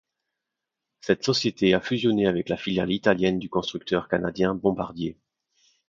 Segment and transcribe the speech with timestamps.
[1.01, 5.15] Cette société a fusionné avec la filiale italienne du constructeur canadien Bombardier.